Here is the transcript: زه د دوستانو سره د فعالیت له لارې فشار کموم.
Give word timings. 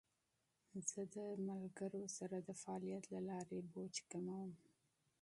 زه 0.89 1.01
د 1.13 1.15
دوستانو 1.47 2.01
سره 2.17 2.37
د 2.39 2.49
فعالیت 2.61 3.03
له 3.13 3.19
لارې 3.29 3.59
فشار 3.73 4.03
کموم. 4.11 4.51